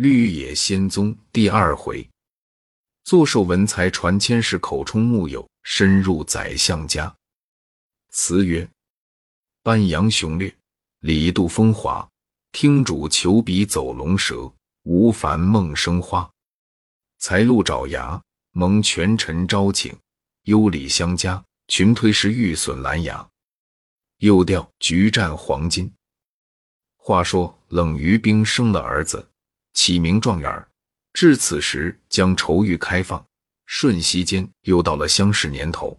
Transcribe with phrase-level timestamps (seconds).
[0.00, 2.08] 绿野仙踪第二回，
[3.02, 7.12] 坐受文才传千世，口充木有深入宰相家。
[8.10, 8.70] 词曰：
[9.60, 10.54] 班扬雄略，
[11.00, 12.08] 李杜风华。
[12.52, 14.48] 听主求笔走龙蛇，
[14.84, 16.30] 无凡梦生花。
[17.18, 18.22] 才露爪牙，
[18.52, 19.92] 蒙权臣招请。
[20.44, 23.28] 优礼相加，群推是玉损蓝牙。
[24.18, 25.92] 又调菊战黄金。
[26.94, 29.28] 话说冷于冰生了儿子。
[29.78, 30.68] 起名状元儿，
[31.12, 33.24] 至此时将愁欲开放，
[33.64, 35.96] 瞬息间又到了乡试年头。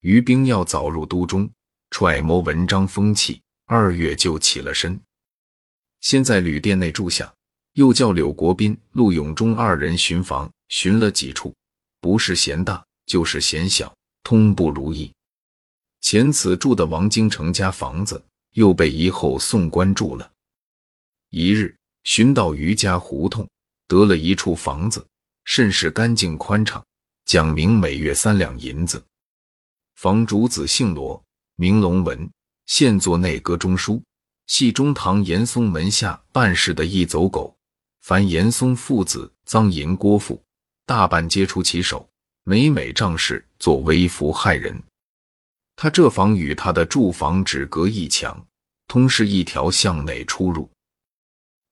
[0.00, 1.48] 于兵要早入都中，
[1.92, 5.00] 揣摩文章风气，二月就起了身。
[6.00, 7.32] 先在旅店内住下，
[7.74, 11.54] 又叫柳国斌、陆永忠二人巡房，巡了几处，
[12.00, 15.12] 不是嫌大，就是嫌小，通不如意。
[16.00, 18.20] 前此住的王京成家房子，
[18.54, 20.32] 又被一后送官住了。
[21.28, 21.76] 一日。
[22.04, 23.48] 寻到余家胡同，
[23.86, 25.06] 得了一处房子，
[25.44, 26.84] 甚是干净宽敞，
[27.24, 29.02] 讲明每月三两银子。
[29.96, 31.22] 房主子姓罗，
[31.56, 32.30] 名龙文，
[32.66, 34.02] 现做内阁中书，
[34.46, 37.54] 系中堂严嵩门下办事的一走狗。
[38.00, 40.42] 凡严嵩父子赃银郭富，
[40.86, 42.08] 大半皆出其手，
[42.44, 44.82] 每每仗势做威服害人。
[45.76, 48.46] 他这房与他的住房只隔一墙，
[48.88, 50.68] 通是一条巷内出入。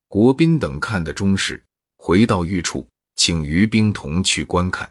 [0.08, 1.62] 国宾等看得中视，
[1.98, 4.90] 回到寓处，请于兵同去观看。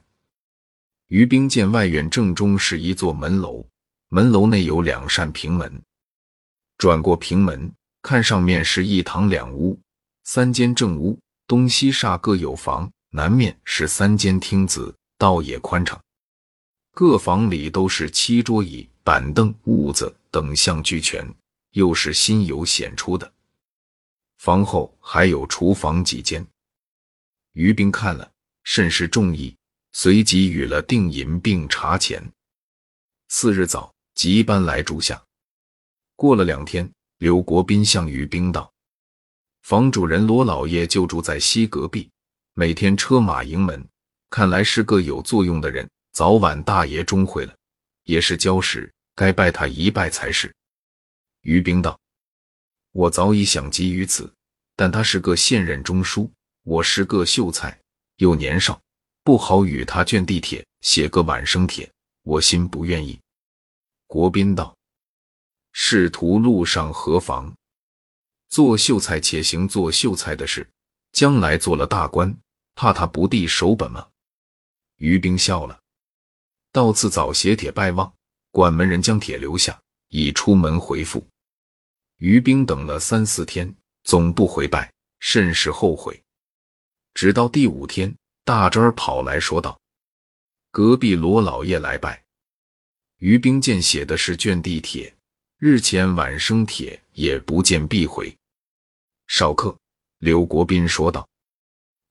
[1.07, 3.67] 于兵见外院正中是一座门楼，
[4.09, 5.81] 门楼内有两扇平门。
[6.77, 9.79] 转过平门，看上面是一堂两屋，
[10.23, 15.99] 三间正屋，东西煞各有房，南面是三间厅子，倒也宽敞。
[16.93, 21.27] 各房里都是七桌椅、板凳、屋子等项俱全，
[21.71, 23.33] 又是新有显出的。
[24.37, 26.45] 房后还有厨房几间，
[27.53, 28.31] 于兵看了
[28.63, 29.55] 甚是中意，
[29.91, 32.23] 随即与了定银并茶钱。
[33.29, 35.21] 次日早即搬来住下。
[36.15, 38.71] 过了两天，刘国斌向于兵道
[39.63, 42.09] ：“房主人罗老爷就住在西隔壁，
[42.53, 43.85] 每天车马迎门，
[44.29, 45.89] 看来是个有作用的人。
[46.13, 47.55] 早晚大爷终会了，
[48.03, 50.53] 也是交时，该拜他一拜才是。”
[51.41, 51.99] 于兵道。
[52.97, 54.33] 我早已想及于此，
[54.75, 56.31] 但他是个现任中书，
[56.63, 57.79] 我是个秀才，
[58.15, 58.81] 又年少，
[59.23, 61.87] 不好与他卷地铁，写个晚生帖，
[62.23, 63.19] 我心不愿意。
[64.07, 64.75] 国宾道
[65.73, 67.53] ：“仕途路上何妨？
[68.49, 70.67] 做秀才且行做秀才的事，
[71.11, 72.35] 将来做了大官，
[72.73, 74.07] 怕他不递手本吗？”
[74.97, 75.79] 于兵笑了，
[76.71, 78.11] 到次早写帖拜望，
[78.49, 81.23] 管门人将帖留下，已出门回复。
[82.17, 83.73] 于兵等了三四天，
[84.03, 86.19] 总不回拜，甚是后悔。
[87.13, 89.79] 直到第五天，大侄儿跑来说道
[90.71, 92.23] ：“隔壁罗老爷来拜。”
[93.17, 95.15] 于兵见写的是卷地帖，
[95.57, 98.35] 日前晚生帖也不见必回。
[99.27, 99.75] 少客，
[100.19, 101.27] 刘国斌说道：“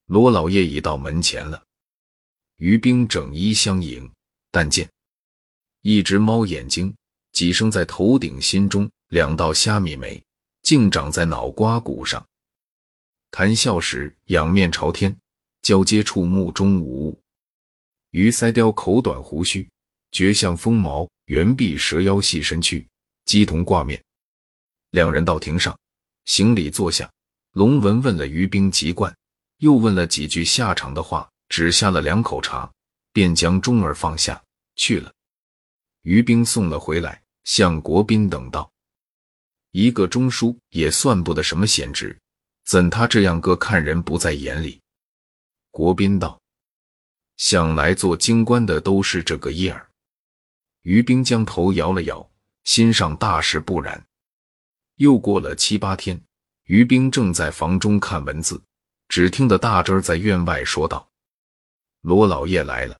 [0.07, 1.63] 罗老爷已到门前了。”
[2.59, 4.11] 于兵整衣相迎，
[4.51, 4.89] 但见
[5.83, 6.95] 一只猫眼睛，
[7.33, 8.89] 几生在头顶心中。
[9.09, 10.21] 两道虾米眉
[10.63, 12.27] 竟长在脑瓜骨上，
[13.31, 15.17] 谈笑时仰面朝天，
[15.63, 17.23] 交接处目中无物。
[18.11, 19.69] 鱼腮雕口短胡须，
[20.11, 22.85] 绝像锋毛，圆臂蛇腰细身躯，
[23.27, 24.03] 鸡同挂面。
[24.91, 25.79] 两人到亭上
[26.25, 27.09] 行礼坐下，
[27.53, 29.17] 龙文问了于兵籍贯，
[29.59, 32.69] 又问了几句下场的话，只下了两口茶，
[33.13, 34.43] 便将钟儿放下
[34.75, 35.13] 去了。
[36.03, 38.69] 于兵送了回来，向国宾等道。
[39.79, 42.19] 一个中书也算不得什么闲职，
[42.65, 44.81] 怎他这样个看人不在眼里？
[45.71, 46.41] 国宾道
[47.37, 49.87] ：“想来做京官的都是这个意儿。”
[50.81, 52.27] 于兵将头摇了摇，
[52.65, 54.03] 心上大事不然。
[54.95, 56.19] 又过了七八天，
[56.65, 58.59] 于兵正在房中看文字，
[59.09, 61.07] 只听得大侄儿在院外说道
[62.01, 62.99] ：“罗老爷来了。”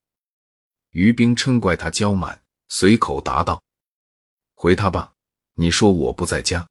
[0.93, 2.39] 于兵嗔怪他娇满，
[2.69, 3.63] 随口答道
[4.55, 5.15] ：“回他吧。”
[5.59, 6.69] 你说我不在家，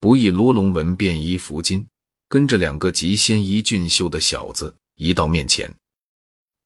[0.00, 1.86] 不意罗龙文便衣服巾，
[2.28, 5.72] 跟着两个极鲜衣俊秀的小子移到面前。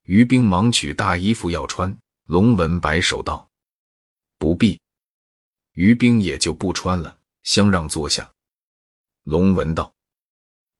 [0.05, 1.95] 于兵忙取大衣服要穿，
[2.25, 3.47] 龙文摆手道
[4.39, 4.81] ：“不必。”
[5.77, 8.33] 于兵也就不穿了，相让坐下。
[9.25, 9.95] 龙文道：“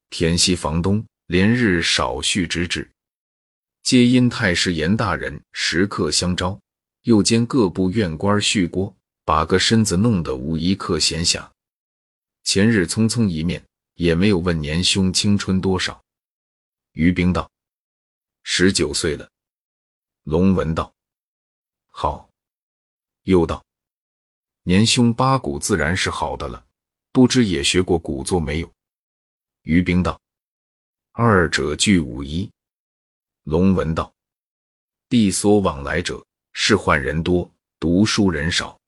[0.09, 2.91] 田西房东连日少叙之至，
[3.83, 6.59] 皆因太师严大人时刻相招，
[7.03, 8.93] 又兼各部院官续锅。”
[9.29, 11.47] 把个身子弄得无一刻闲暇。
[12.45, 16.03] 前日匆匆一面，也没有问年兄青春多少。
[16.93, 17.51] 于冰道
[18.43, 19.31] ：“十九岁了。”
[20.25, 20.95] 龙文道
[21.93, 22.31] ：“好。”
[23.25, 23.63] 又道
[24.65, 26.65] ：“年兄八股自然是好的了，
[27.13, 28.73] 不知也学过古作没有？”
[29.61, 30.19] 于冰道
[31.13, 32.51] ：“二者俱无一。”
[33.45, 34.11] 龙文道
[35.11, 38.81] ：“地所往来者，仕宦人多，读书人少。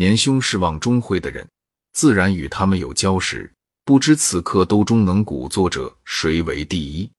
[0.00, 1.46] 年兄是望中会的人，
[1.92, 3.52] 自然与他们有交识。”
[3.84, 7.10] 不知此刻都中能鼓作者谁为第一？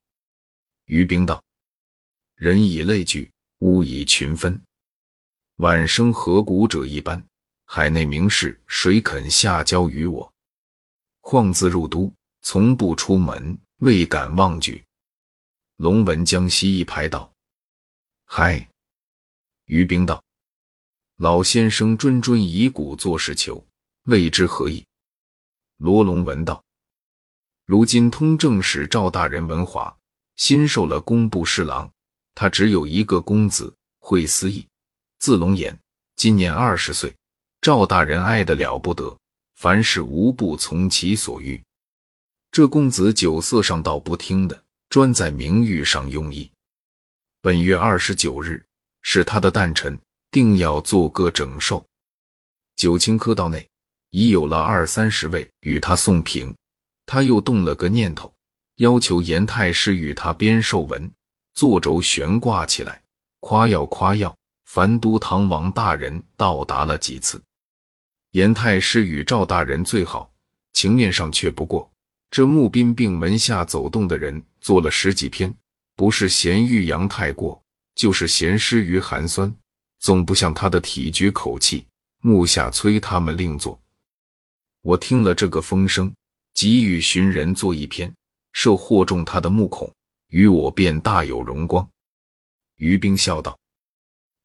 [0.86, 1.44] 于冰道
[2.38, 3.30] ：“人以类聚，
[3.60, 4.60] 物以群分。
[5.58, 7.24] 晚生合鼓者一般，
[7.66, 10.34] 海内名士谁肯下交于我？
[11.20, 12.12] 况自入都，
[12.42, 14.84] 从不出门，未敢妄举。”
[15.78, 17.32] 龙文江西一拍道
[18.26, 18.68] ：“嗨！”
[19.66, 20.24] 于冰道
[21.22, 23.64] ：“老先生谆谆以古作事求，
[24.06, 24.84] 未知何意？”
[25.78, 26.64] 罗龙闻道
[27.64, 29.96] ：“如今通政使赵大人文华
[30.36, 31.88] 新受了工部侍郎，
[32.34, 34.68] 他只有一个公子，会思义，
[35.20, 35.78] 字龙颜，
[36.16, 37.14] 今年二十岁。
[37.62, 39.16] 赵大人爱得了不得，
[39.58, 41.64] 凡事无不从其所欲。
[42.52, 46.50] 这公子酒色上倒不听的，专在名誉上用意。
[47.42, 48.66] 本月二十九日
[49.04, 49.96] 是他的诞辰，
[50.32, 51.86] 定要做个整寿。
[52.76, 53.68] 九卿科道内。”
[54.12, 56.54] 已有了二三十位与他送评，
[57.06, 58.30] 他又动了个念头，
[58.76, 61.10] 要求严太师与他编寿文，
[61.54, 63.02] 坐轴悬挂起来，
[63.40, 64.36] 夸耀夸耀。
[64.66, 67.42] 樊都唐王大人到达了几次，
[68.32, 70.30] 严太师与赵大人最好，
[70.74, 71.90] 情面上却不过。
[72.30, 75.54] 这募兵并门下走动的人做了十几篇，
[75.96, 77.62] 不是嫌玉阳太过，
[77.96, 79.54] 就是嫌诗于寒酸，
[80.02, 81.88] 总不像他的体局口气。
[82.24, 83.82] 目下催他们另做。
[84.82, 86.14] 我听了这个风声，
[86.54, 88.14] 急与寻人做一篇，
[88.54, 89.92] 设惑中他的目孔，
[90.28, 91.90] 与我便大有荣光。
[92.76, 93.58] 于兵笑道：“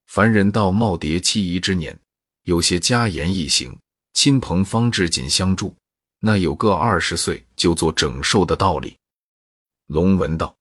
[0.08, 1.98] 凡人到耄耋期仪之年，
[2.44, 3.78] 有些家言一行，
[4.14, 5.76] 亲朋方至紧相助，
[6.20, 8.96] 那有个二十岁就做整寿的道理。”
[9.88, 10.56] 龙文道：“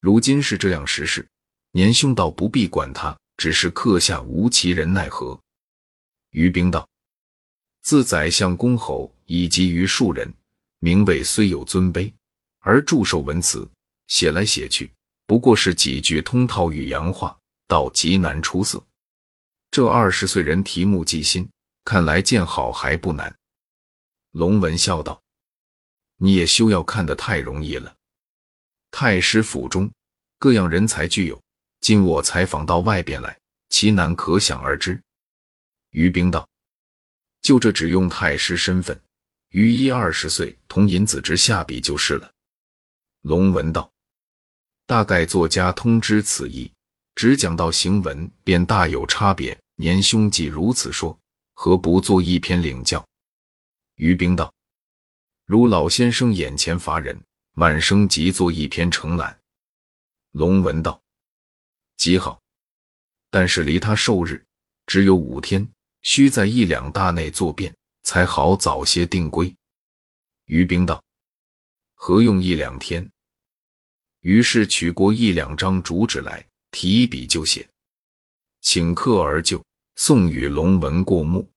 [0.00, 1.24] 如今是这样时事，
[1.70, 5.38] 年兄倒不必管他，只是刻下无其人奈何？”
[6.32, 6.88] 于冰道。
[7.82, 10.32] 自宰相公侯以及于庶人，
[10.80, 12.12] 名位虽有尊卑，
[12.58, 13.68] 而祝寿文辞
[14.08, 14.90] 写来写去，
[15.26, 17.38] 不过是几句通套与洋话，
[17.68, 18.84] 倒极难出色。
[19.70, 21.48] 这二十岁人题目记心，
[21.84, 23.32] 看来见好还不难。
[24.32, 25.22] 龙文笑道
[26.18, 27.94] ：“你也休要看得太容易了。
[28.90, 29.90] 太师府中
[30.38, 31.40] 各样人才俱有，
[31.80, 33.38] 今我采访到外边来，
[33.68, 35.00] 其难可想而知。”
[35.90, 36.48] 于冰道。
[37.42, 39.00] 就这只用太师身份，
[39.50, 42.28] 于一二十岁同尹子之下笔就是了。
[43.20, 43.88] 龙文道
[44.84, 46.72] ：“大概作家通知此意，
[47.14, 49.56] 只讲到行文，便大有差别。
[49.76, 51.16] 年兄既如此说，
[51.54, 53.06] 何不做一篇领教？”
[53.94, 54.52] 于冰道
[55.46, 57.16] ：“如老先生眼前乏人，
[57.54, 59.38] 晚生即作一篇承揽。”
[60.32, 61.00] 龙文道
[61.96, 62.40] ：“极好，
[63.30, 64.44] 但是离他寿日
[64.86, 65.66] 只有五天。”
[66.02, 69.52] 需在一两大内作变，才好早些定规。
[70.44, 71.02] 于冰道
[71.98, 73.10] ：“何用一两天？”
[74.22, 77.68] 于是取过一两张竹纸来，提笔就写，
[78.60, 79.60] 请客而就，
[79.96, 81.50] 送与龙文过目。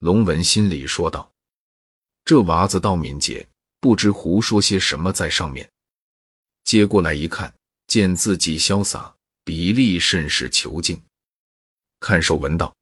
[0.00, 1.32] 龙文心里说道
[2.22, 3.48] ：“这娃子倒敏捷，
[3.80, 5.66] 不知胡说些什么在上面。”
[6.64, 7.54] 接过来一看，
[7.86, 11.00] 见字迹潇洒，比例甚是遒劲。
[12.00, 12.74] 看手文道。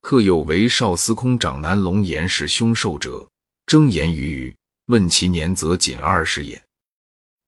[0.00, 3.28] 客有为少司空长男龙颜是凶兽者，
[3.66, 4.56] 睁言于余，
[4.86, 6.62] 问其年则仅二十也。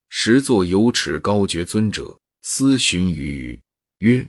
[0.09, 3.61] 时作有齿高绝尊者，思询于余，
[3.99, 4.27] 曰：“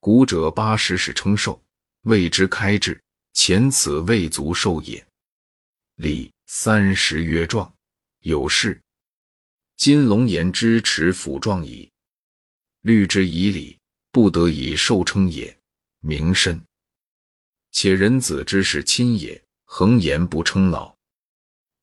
[0.00, 1.62] 古者八十是称寿，
[2.02, 2.98] 谓之开智，
[3.34, 5.06] 前此未足寿也。
[5.96, 7.70] 礼三十曰壮，
[8.20, 8.80] 有事。
[9.76, 11.90] 今龙颜之齿辅壮矣，
[12.86, 13.76] 律之以礼，
[14.12, 15.58] 不得以寿称也，
[15.98, 16.62] 名深。”
[17.72, 20.96] 且人子之是亲也，恒言不称老。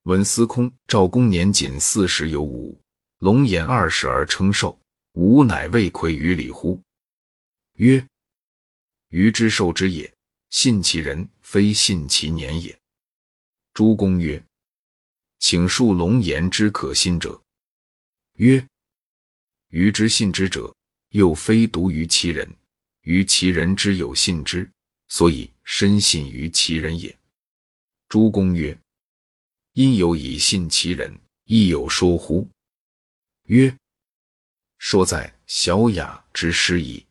[0.04, 2.82] 闻司空赵公年仅四十有五，
[3.18, 4.80] 龙颜二十而称寿，
[5.12, 6.82] 吾乃未愧于礼乎？
[7.74, 8.08] 曰：
[9.10, 10.10] 余之寿之也，
[10.52, 12.80] 信其人，非信其年也。
[13.74, 14.42] 诸公曰：
[15.40, 17.42] 请述龙颜之可信者。
[18.36, 18.66] 曰：
[19.68, 20.74] 余之信之者，
[21.14, 22.48] 又非独于其人，
[23.02, 24.70] 于其人之有信之。
[25.10, 27.16] 所以深信于其人也。
[28.10, 28.76] 诸公曰
[29.74, 31.16] ：“因有以信其人，
[31.46, 32.50] 亦有说乎？”
[33.46, 33.76] 曰
[34.80, 37.06] ：“说在小雅之师矣。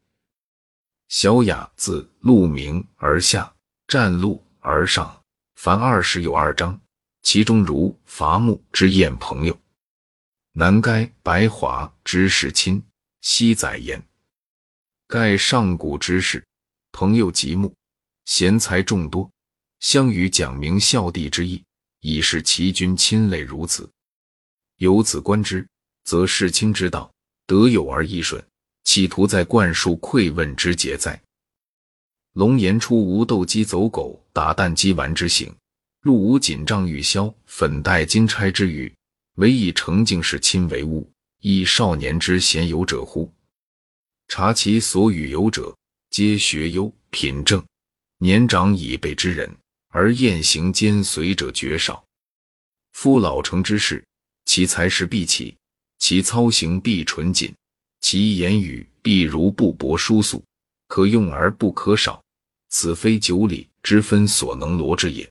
[1.06, 3.54] 小雅自鹿鸣而下，
[3.86, 5.22] 占鹿而上，
[5.54, 6.80] 凡二十有二章，
[7.22, 9.56] 其中如伐木之燕朋友，
[10.52, 12.82] 南该白华之士亲，
[13.22, 14.02] 西载言。
[15.06, 16.44] 盖上古之士，
[16.90, 17.72] 朋友极睦，
[18.24, 19.30] 贤才众多，
[19.78, 21.62] 相与讲明孝弟之意，
[22.00, 23.88] 已是齐君亲类如此。
[24.76, 25.66] 由此观之，
[26.04, 27.12] 则世亲之道，
[27.46, 28.44] 得有而易顺，
[28.82, 31.22] 企图在灌输馈问之节哉？
[32.32, 35.54] 龙颜出无斗鸡走狗打蛋鸡丸之行，
[36.00, 38.92] 入无锦帐玉箫粉黛金钗之语，
[39.34, 41.08] 唯以澄净是亲为物，
[41.44, 43.28] 以少年之贤友者乎？
[44.28, 45.76] 察其所与友者，
[46.08, 47.60] 皆学优品正，
[48.18, 49.52] 年长以辈之人，
[49.88, 52.04] 而宴行兼随者绝少。
[52.92, 54.04] 夫老成之士，
[54.44, 55.56] 其才识必起，
[55.98, 57.52] 其操行必纯谨，
[58.00, 60.44] 其言语必如布帛书素，
[60.86, 62.22] 可用而不可少。
[62.68, 65.28] 此非九礼之分所能罗之也。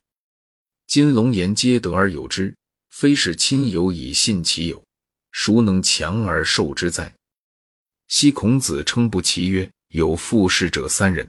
[0.86, 2.54] 今龙颜皆得而有之，
[2.90, 4.84] 非是亲友以信其友，
[5.32, 7.12] 孰能强而受之哉？
[8.08, 11.28] 昔孔子称不齐曰：“有父士者三人，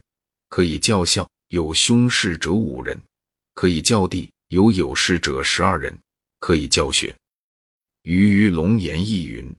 [0.50, 3.02] 可以教孝；有兄士者五人，
[3.54, 5.98] 可以教弟；有友士者十二人，
[6.40, 7.16] 可以教学。”
[8.04, 9.50] 余于龙颜亦云：“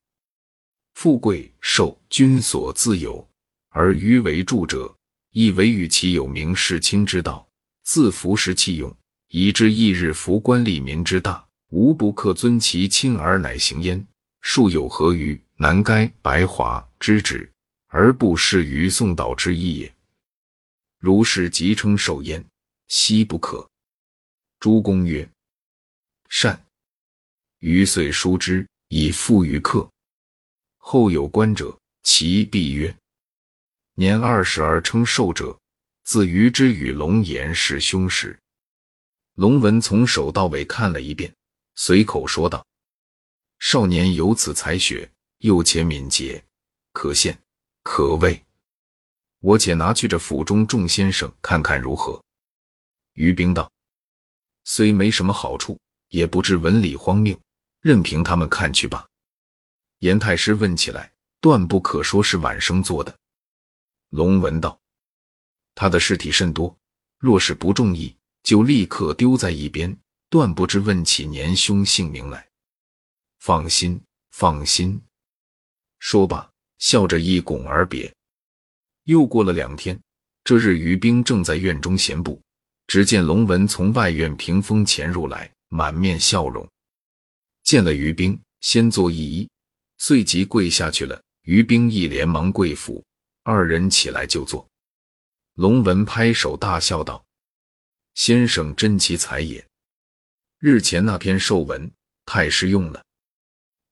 [0.93, 3.27] 富贵寿君所自有，
[3.71, 4.95] 而余为助者，
[5.31, 7.49] 亦为与其有名士亲之道，
[7.85, 8.95] 自服食其用，
[9.29, 14.07] 以至翌日服官利民之大，无不克尊其亲而乃行焉。
[14.45, 17.49] 庶有何于？”南该白华之旨，
[17.87, 19.95] 而不适于宋导之意也。
[20.99, 22.45] 如是即称寿焉，
[22.89, 23.65] 奚不可。
[24.59, 25.27] 诸公曰
[26.29, 26.61] ：“善。”
[27.61, 29.89] 余遂书之，以付于客。
[30.77, 32.95] 后有观者，其必曰
[33.95, 35.57] ：“年二十而称寿者，
[36.03, 38.37] 自余之与龙颜是兄时。”
[39.37, 41.33] 龙文从首到尾看了一遍，
[41.77, 42.67] 随口说道
[43.67, 45.11] ：“少年有此才学。”
[45.45, 46.43] 又且敏捷，
[46.93, 47.37] 可羡
[47.83, 48.43] 可畏。
[49.41, 52.23] 我且拿去这府中众先生看看如何？
[53.13, 53.71] 于冰道
[54.65, 55.79] ：“虽没什么好处，
[56.09, 57.39] 也不知文理荒谬，
[57.83, 59.07] 任凭他们看去吧。”
[60.01, 63.15] 严太师问起来，断不可说是晚生做的。
[64.09, 64.81] 龙文道
[65.75, 66.75] ：“他的尸体甚多，
[67.19, 69.95] 若是不中意，就立刻丢在一边，
[70.31, 72.49] 断不知问起年兄姓名来。
[73.45, 74.99] 放心，放心。”
[76.01, 78.11] 说罢，笑着一拱而别。
[79.03, 80.01] 又过了两天，
[80.43, 82.41] 这日于冰正在院中闲步，
[82.87, 86.67] 只见龙文从外院屏风前入来，满面笑容。
[87.65, 89.49] 见了于冰，先作一揖，
[89.99, 91.23] 遂即跪下去了。
[91.43, 93.05] 于冰亦连忙跪伏，
[93.43, 94.67] 二人起来就坐。
[95.57, 97.23] 龙文拍手大笑道
[98.17, 99.63] ：“先生真奇才也！
[100.61, 101.93] 日前那篇授文，
[102.25, 103.05] 太师用了，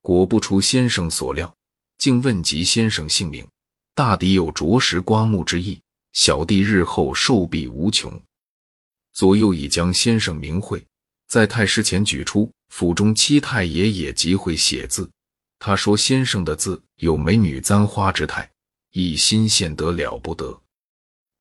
[0.02, 1.50] 果不出先生所料。”
[1.98, 3.46] 竟问及先生姓名，
[3.94, 5.80] 大抵有着实刮目之意。
[6.12, 8.20] 小弟日后受必无穷。
[9.12, 10.84] 左右已将先生名讳
[11.28, 15.08] 在太师前举出，府中七太爷也极会写字。
[15.60, 18.50] 他说先生的字有美女簪花之态，
[18.90, 20.60] 一心献得了不得。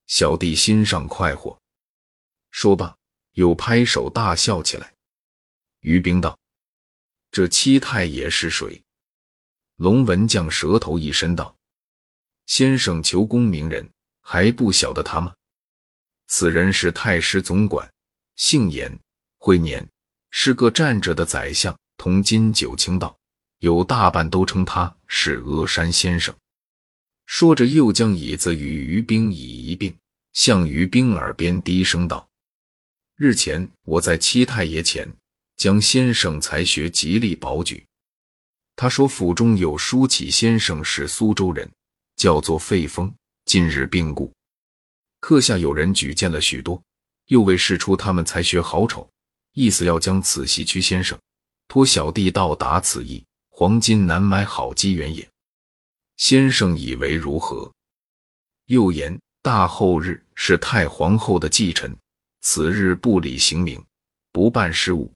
[0.06, 1.58] 小弟心上快活。
[2.51, 2.96] 说罢，
[3.34, 4.94] 又拍手大笑起来。
[5.80, 6.38] 于冰道
[7.31, 8.83] ：“这七太爷是谁？”
[9.77, 11.55] 龙文将舌头一伸道
[12.45, 13.89] ：“先生求功名人，
[14.21, 15.33] 还不晓得他吗？
[16.27, 17.91] 此人是太师总管，
[18.35, 19.00] 姓严，
[19.38, 19.88] 会年，
[20.29, 23.17] 是个站着的宰相，同金九卿道，
[23.59, 26.35] 有大半都称他是峨山先生。”
[27.25, 29.95] 说着，又将椅子与于冰椅一并，
[30.33, 32.29] 向于冰耳边低声道
[33.15, 35.11] ：“日前我在七太爷前，
[35.62, 37.86] 将先生才学极力保举。”
[38.75, 41.72] 他说：“府中有舒启先生是苏州人，
[42.15, 43.13] 叫做费峰，
[43.46, 44.34] 近日病故。
[45.20, 46.82] 课下有人举荐了许多，
[47.27, 49.08] 又未试出他们才学好丑，
[49.53, 51.15] 意思要将此系屈先生，
[51.68, 53.24] 托小弟到达此意。
[53.50, 55.30] 黄金难买好机缘也。
[56.18, 57.72] 先生以为如何？”
[58.65, 61.96] 又言：“大后日是太皇后的忌辰，
[62.41, 63.80] 此日不理行名，
[64.32, 65.13] 不办事务，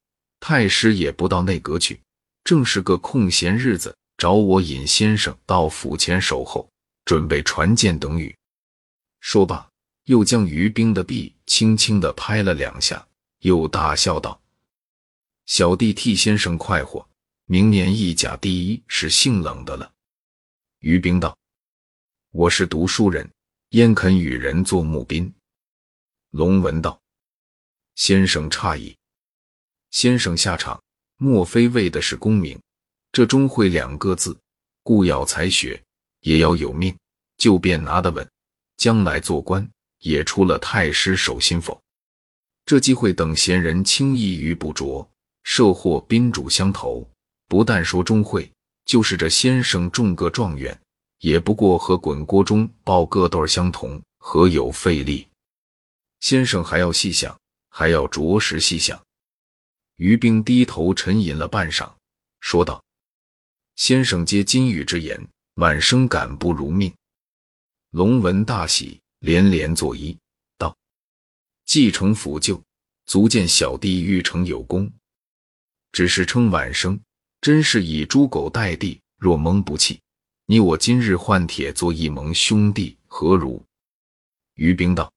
[0.48, 2.00] 太师也不到内阁去。”
[2.46, 6.70] 正是个空闲日子，找我引先生到府前守候，
[7.04, 8.38] 准备传见等语。
[9.20, 9.68] 说罢，
[10.04, 13.08] 又将于冰的臂轻轻的拍了两下，
[13.40, 14.40] 又大笑道
[15.48, 17.10] ：“小弟替先生快活，
[17.46, 19.92] 明年一甲第一是姓冷的了。”
[20.82, 21.36] 于冰道
[22.30, 23.28] ：“我是读书人，
[23.70, 25.34] 焉肯与人做募宾？”
[26.30, 27.02] 龙文道
[27.98, 28.96] ：“先生诧异，
[29.96, 30.78] 先生下场，
[31.16, 32.60] 莫非为的是功名？
[33.14, 34.38] 这钟会两个字，
[34.84, 35.82] 故要才学，
[36.20, 36.94] 也要有命，
[37.38, 38.30] 就便拿得稳，
[38.76, 39.66] 将来做官
[40.00, 41.82] 也出了太师手心否？
[42.66, 45.10] 这机会等闲人轻易于不着，
[45.44, 47.10] 设或宾主相投，
[47.48, 48.52] 不但说钟会，
[48.84, 50.78] 就是这先生中个状元，
[51.20, 55.26] 也不过和滚锅中爆个豆相同，何有费力？
[56.20, 57.34] 先生还要细想，
[57.70, 59.02] 还要着实细想。
[59.98, 61.92] 于冰低头沉吟了半晌，
[62.40, 62.84] 说道
[63.76, 66.94] ：“先生接金玉之言，晚生感不如命。”
[67.92, 70.18] 龙文大喜，连连作揖
[70.58, 70.76] 道
[71.66, 72.62] ：“继承辅救，
[73.06, 74.92] 足见小弟欲成有功。
[75.94, 77.00] 只是称晚生，
[77.40, 79.00] 真是以猪狗代地。
[79.18, 80.02] 若蒙不弃，
[80.46, 83.64] 你我今日换铁做一盟兄弟，何如？”
[84.56, 85.12] 于冰道。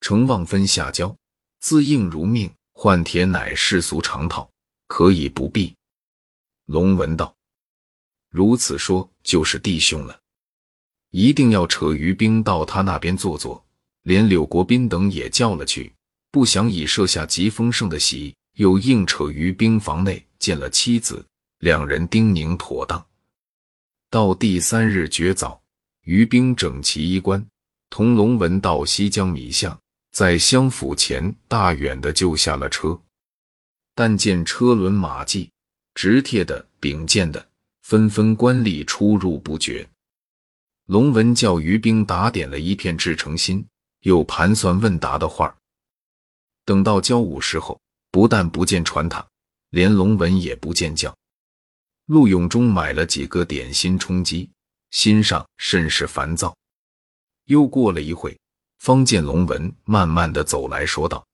[0.00, 1.14] 承望分下交，
[1.58, 2.50] 自应如命。
[2.82, 4.50] 换帖乃世俗常套，
[4.86, 5.76] 可以不必。
[6.64, 7.36] 龙文道
[8.32, 10.18] ：“如此说，就是弟兄了。
[11.10, 13.62] 一定要扯于冰到他那边坐坐，
[14.04, 15.92] 连柳国斌等也叫了去。
[16.30, 21.22] 不想已设下极丰盛的席，又硬扯于冰房内见了妻子，
[21.58, 23.06] 两人叮咛妥当。
[24.08, 25.60] 到第三日绝早，
[26.04, 27.46] 于冰整齐衣冠，
[27.90, 29.78] 同龙文到西江米巷。”
[30.10, 33.00] 在相府前大远的就下了车，
[33.94, 35.50] 但见车轮马迹，
[35.94, 37.48] 直帖的、秉剑的，
[37.82, 39.88] 纷纷官吏出入不绝。
[40.86, 43.64] 龙文叫于兵打点了一片至诚心，
[44.00, 45.56] 又盘算问答的话
[46.64, 49.24] 等到交午时候，不但不见传他，
[49.70, 51.16] 连龙文也不见叫。
[52.06, 54.50] 陆永忠买了几个点心充饥，
[54.90, 56.56] 心上甚是烦躁。
[57.44, 58.36] 又过了一会。
[58.80, 61.26] 方见龙文慢慢的走来说道：“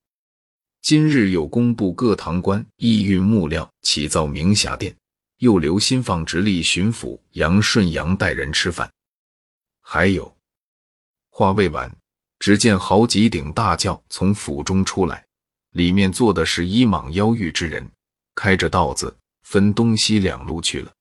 [0.82, 4.92] 今日有工部各堂官意运木料起造明霞殿，
[5.38, 8.92] 又留心放直隶巡抚杨顺阳带人吃饭。
[9.80, 10.37] 还有，
[11.30, 11.96] 话未完，
[12.40, 15.24] 只见好几顶大轿从府中出来，
[15.70, 17.88] 里面坐的是衣莽腰玉之人，
[18.35, 20.92] 开着道子分东西两路去了。”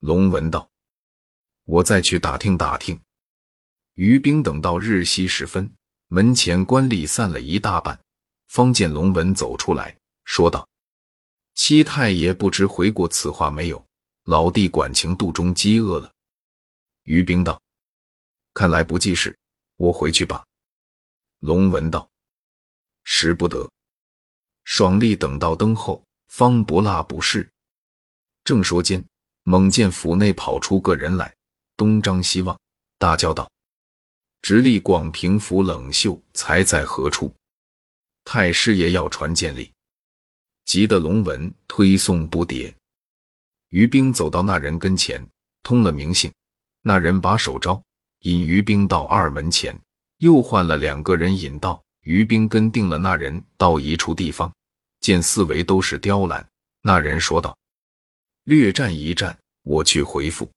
[0.00, 0.68] 龙文道
[1.64, 3.00] ：“我再去打听打听。”
[3.94, 5.72] 于兵等到日西时分，
[6.08, 7.98] 门前官吏散了一大半，
[8.48, 10.68] 方见龙文走出来，说道
[11.54, 13.84] ：“七太爷不知回过此话没有？
[14.24, 16.10] 老弟管情肚中饥饿了。”
[17.04, 17.60] 于兵道
[18.52, 19.36] ：“看来不济事，
[19.76, 20.44] 我回去吧。”
[21.40, 22.08] 龙文道
[23.04, 23.70] ：“时不得。”
[24.64, 27.48] 爽利等到灯后，方不辣不是。
[28.42, 29.04] 正说间，
[29.44, 31.32] 猛见府内跑出个人来，
[31.76, 32.58] 东张西望，
[32.98, 33.48] 大叫道。
[34.44, 37.34] 直隶广平府冷秀才在何处？
[38.26, 39.72] 太师爷要传见礼，
[40.66, 42.70] 急得龙文推送不迭。
[43.70, 45.26] 于兵走到那人跟前，
[45.62, 46.30] 通了名姓。
[46.82, 47.82] 那人把手招，
[48.18, 49.74] 引于兵到二门前，
[50.18, 51.82] 又换了两个人引到。
[52.02, 54.54] 于兵跟定了那人到一处地方，
[55.00, 56.46] 见四围都是雕栏。
[56.82, 57.56] 那人说道
[58.44, 60.50] ：“略战一战，我去回复。”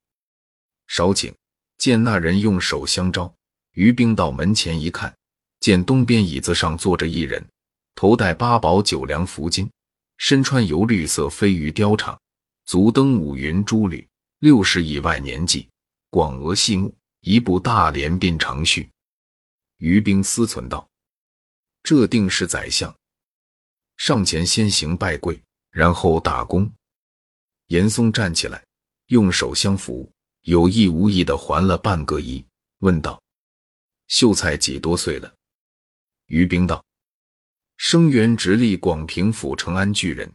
[0.87, 1.33] 少顷。
[1.77, 3.33] 见那人用手相招。
[3.77, 5.15] 于兵到门前一看，
[5.59, 7.47] 见东边椅子上坐着一人，
[7.93, 9.69] 头戴八宝九梁福巾，
[10.17, 12.17] 身穿油绿色飞鱼貂氅，
[12.65, 14.07] 足蹬五云珠履，
[14.39, 15.69] 六十以外年纪，
[16.09, 18.89] 广额细目，一部大帘鬓长须。
[19.77, 20.89] 于兵思忖道
[21.83, 22.91] ：“这定是宰相。”
[23.95, 26.67] 上前先行拜跪，然后打躬。
[27.67, 28.65] 严嵩站起来，
[29.09, 30.11] 用手相扶，
[30.41, 32.43] 有意无意的还了半个揖，
[32.79, 33.21] 问道。
[34.07, 35.33] 秀才几多岁了？
[36.27, 36.83] 于兵道
[37.77, 40.31] ：“生源直隶广平府成安巨人，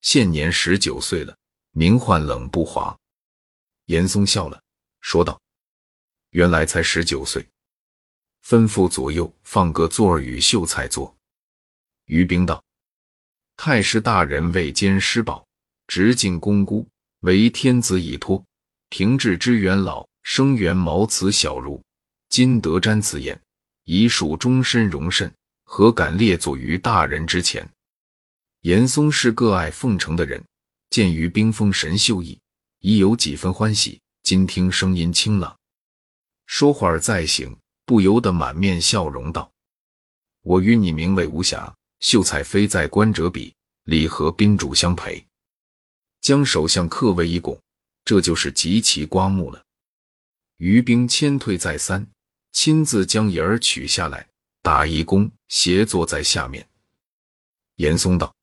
[0.00, 1.36] 现年十九岁了，
[1.72, 2.96] 名唤冷不华。”
[3.86, 4.60] 严嵩笑了，
[5.00, 5.40] 说道
[6.30, 7.46] ：“原来才十九岁。”
[8.44, 11.16] 吩咐左右放个座儿与秀才坐。
[12.06, 12.62] 于兵道
[13.56, 15.46] ：“太师大人为兼师宝，
[15.88, 16.86] 直进宫姑，
[17.20, 18.44] 为天子以托，
[18.88, 21.82] 平治之元老，生源毛此小儒。”
[22.28, 23.40] 今得瞻此言，
[23.84, 25.32] 已属终身荣甚，
[25.64, 27.68] 何敢列坐于大人之前？
[28.62, 30.44] 严嵩是个爱奉承的人，
[30.90, 32.38] 见于冰封神秀逸，
[32.80, 34.00] 已有几分欢喜。
[34.22, 35.56] 今听声音清朗，
[36.46, 39.52] 说话儿再行，不由得满面笑容道
[40.42, 45.24] ：“我与你名为无瑕，秀才非在官者比，理和宾主相陪？”
[46.20, 47.56] 将首相客位一拱，
[48.04, 49.62] 这就是极其刮目了。
[50.56, 52.04] 于兵谦退再三，
[52.56, 54.26] 亲自将银儿取下来，
[54.62, 56.66] 打一躬，斜坐在下面。
[57.74, 58.34] 严嵩道：“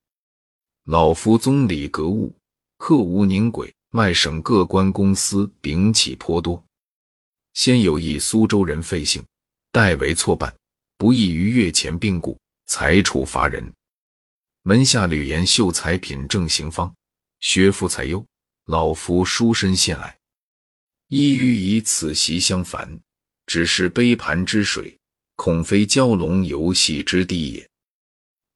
[0.86, 2.32] 老夫宗理格物，
[2.78, 3.74] 克无宁轨。
[3.94, 6.64] 外省各官公司禀启颇多，
[7.56, 9.24] 先有一苏州人费姓，
[9.72, 10.56] 代为错办，
[10.96, 13.74] 不易于月前病故，裁处罚人。
[14.62, 16.94] 门下吕岩秀才品正行方，
[17.40, 18.24] 学富才优，
[18.66, 20.20] 老夫书身献来，
[21.08, 23.00] 意欲以此席相烦，
[23.46, 24.98] 只是杯盘之水，
[25.36, 27.70] 恐非蛟龙游戏之地也。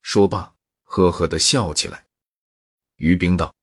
[0.01, 2.05] 说罢，呵呵的笑起来。
[2.97, 3.53] 于冰道。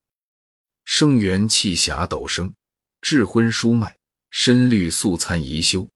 [0.85, 2.53] 生源气霞斗生，
[3.01, 3.95] 智昏疏脉，
[4.29, 5.87] 深绿素餐宜修。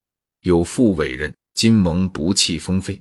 [0.41, 2.99] 有父伟人，金蒙不弃风飞，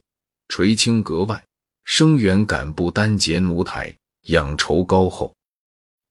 [0.49, 1.43] 垂青阁外。
[1.85, 5.35] 生源敢不单结奴台，养愁高厚。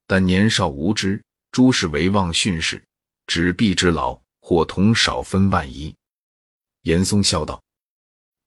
[0.08, 2.84] 但年少无知，诸事为妄训示，
[3.28, 5.96] 纸币之劳，或同少分万一。
[6.88, 7.62] 严嵩笑道：“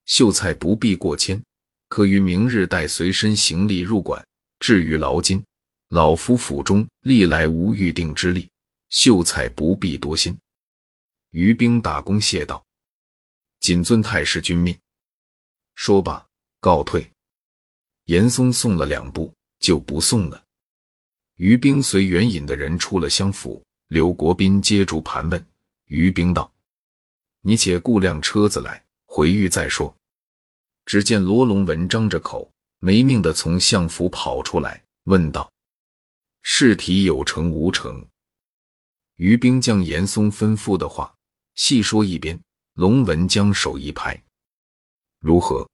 [0.07, 1.43] 秀才不必过谦，
[1.89, 4.27] 可于明日带随身行李入馆。
[4.59, 5.45] 至于劳金。”
[5.91, 8.49] 老夫府中历来无预定之例，
[8.91, 10.39] 秀才不必多心。
[11.33, 12.65] 于兵打躬谢道
[13.59, 14.79] ：“谨遵太师君命。”
[15.75, 16.25] 说罢
[16.61, 17.11] 告退。
[18.05, 20.41] 严嵩送了两步，就不送了。
[21.35, 25.45] 于兵随援引的人出了相府，刘国斌接住盘问
[25.87, 26.51] 于兵道
[27.43, 29.95] ：“你且雇辆车子来，回狱再说。”
[30.87, 35.51] 只见罗龙文张着口，没命的从相府跑出来，问道。
[36.43, 38.05] 试题有成无成？
[39.17, 41.15] 于兵将严嵩吩咐的话
[41.55, 42.41] 细说一遍。
[42.75, 44.19] 龙文将手一拍
[45.21, 45.69] ：“如何？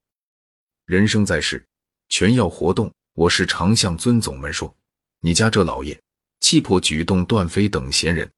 [0.87, 1.65] 人生在世，
[2.09, 2.93] 全要活动。
[3.13, 4.75] 我是常向尊总们说，
[5.21, 5.99] 你家这老爷
[6.41, 8.29] 气魄举动，断非等闲人，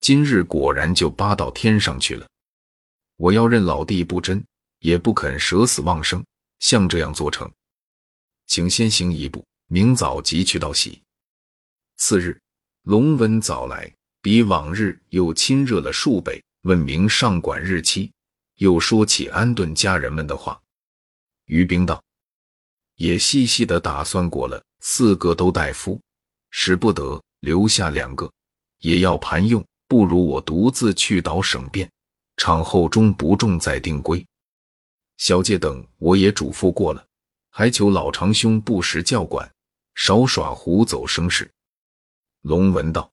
[0.00, 2.26] 今日果然就扒到天上去了。
[3.16, 4.44] 我要认老弟不真，
[4.80, 6.24] 也不肯舍死忘生，
[6.58, 7.50] 像这样做成，
[8.46, 11.02] 请先行一步，明早即去道喜。”
[11.96, 12.38] 次日，
[12.82, 16.42] 龙文早来，比往日又亲热了数倍。
[16.62, 18.10] 问明上馆日期，
[18.56, 20.60] 又说起安顿家人们的话。
[21.44, 22.02] 于冰道
[22.96, 26.00] ：“也细细的打算过了，四个都带夫，
[26.50, 28.28] 使不得留下两个，
[28.80, 29.64] 也要盘用。
[29.86, 31.88] 不如我独自去岛省便，
[32.36, 34.24] 场后中不中再定规。
[35.16, 37.06] 小介等我也嘱咐过了，
[37.50, 39.50] 还求老长兄不时教管，
[39.94, 41.50] 少耍胡走生事。”
[42.42, 43.10] 龙文道：“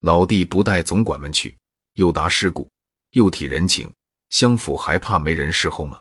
[0.00, 1.58] 老弟不带总管们去，
[1.94, 2.70] 又答事故，
[3.10, 3.92] 又体人情，
[4.30, 6.00] 相府还怕没人侍候吗？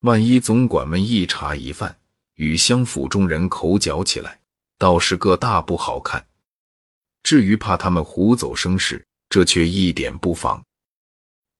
[0.00, 1.98] 万一总管们一茶一饭，
[2.34, 4.40] 与相府中人口角起来，
[4.78, 6.26] 倒是个大不好看。
[7.22, 10.64] 至于怕他们胡走生事，这却一点不妨。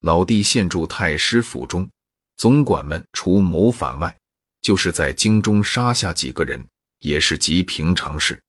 [0.00, 1.88] 老弟现住太师府中，
[2.36, 4.16] 总管们除谋反外，
[4.62, 6.66] 就是在京中杀下几个人，
[7.00, 8.40] 也是极平常事。”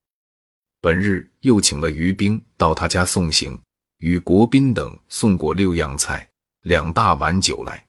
[0.80, 3.60] 本日又请了于兵到他家送行，
[3.98, 6.28] 与国宾等送过六样菜、
[6.62, 7.86] 两大碗酒来。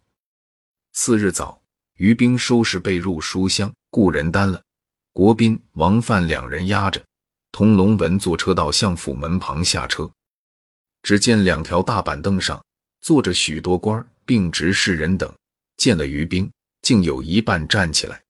[0.92, 1.62] 次日早，
[1.94, 4.60] 于兵收拾被褥、书箱，雇人担了。
[5.12, 7.02] 国宾、王范两人押着，
[7.52, 10.10] 同龙文坐车到相府门旁下车。
[11.02, 12.62] 只见两条大板凳上
[13.02, 15.30] 坐着许多官并执事人等，
[15.76, 16.50] 见了于兵，
[16.82, 18.22] 竟有一半站起来。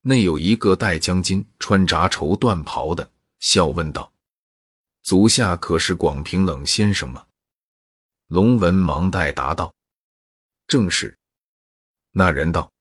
[0.00, 3.08] 内有一个戴将军、穿杂绸缎袍的。
[3.38, 4.10] 笑问道
[5.02, 7.26] ：“足下可是广平冷先生吗？”
[8.28, 9.74] 龙文忙带答道
[10.66, 11.16] ：“正是。”
[12.12, 12.72] 那人道：“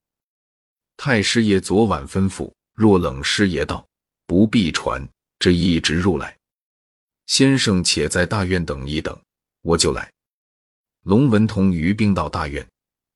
[0.96, 3.86] 太师爷昨晚吩咐，若冷师爷到，
[4.28, 5.06] 不必传，
[5.40, 6.38] 这一直入来。
[7.26, 9.20] 先生且在大院等一等，
[9.62, 10.10] 我就来。”
[11.04, 12.68] 龙文同于兵到大院，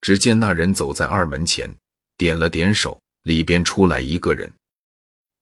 [0.01, 1.73] 只见那人走在二门前，
[2.17, 4.51] 点了点手，里边出来一个人，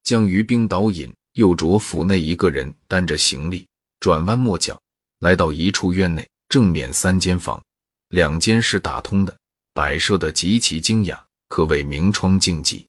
[0.04, 1.14] 将于兵导引。
[1.34, 3.68] 又着府内一个人担着行李，
[4.00, 4.80] 转弯抹角，
[5.18, 7.60] 来到一处院内，正面三间房，
[8.10, 9.36] 两间是打通的，
[9.74, 12.86] 摆设的极其精雅，可谓明窗净几。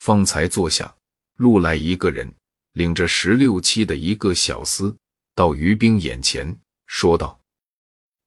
[0.00, 0.92] 方才坐下，
[1.36, 2.28] 入来一个人，
[2.72, 4.92] 领着十六七的一个小厮，
[5.36, 7.38] 到于兵眼前，说道：“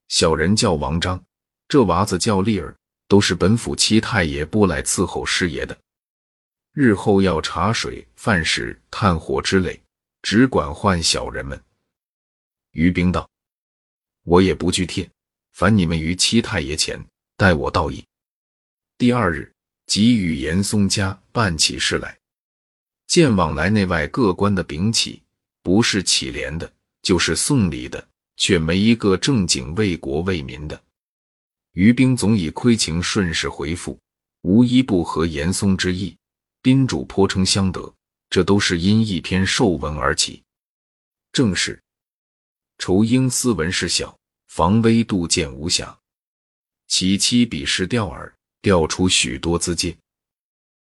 [0.08, 1.24] 小人叫王章，
[1.68, 2.76] 这娃子叫丽儿，
[3.08, 5.78] 都是本府七太爷拨来伺候师爷的。”
[6.74, 9.82] 日后要茶水、饭食、炭火之类，
[10.22, 11.60] 只管唤小人们。
[12.72, 13.28] 于兵道
[14.24, 15.10] ：“我也不惧贴，
[15.54, 17.04] 烦你们于七太爷前
[17.36, 18.06] 待我道义。”
[19.00, 19.52] 第二日，
[19.88, 22.18] 即与严嵩家办起事来，
[23.08, 25.24] 见往来内外各官的禀启，
[25.64, 30.82] 不是乞怜的，就是送礼的，却没一个正经为国为民的。
[31.74, 34.00] 于兵总以亏情顺势回复，
[34.44, 36.16] 无一不合严嵩之意。
[36.62, 37.94] 宾主颇称相得，
[38.30, 40.42] 这都是因一篇寿文而起。
[41.32, 41.82] 正是
[42.78, 45.96] 仇英斯文事小，防微杜渐无暇。
[46.88, 49.96] 其妻彼时钓饵，钓出许多资金。